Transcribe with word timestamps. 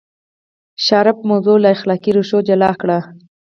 شارپ 0.85 1.17
موضوع 1.29 1.57
له 1.63 1.69
اخلاقي 1.75 2.11
ریښو 2.17 2.39
جلا 2.47 2.71
کړه. 2.81 2.97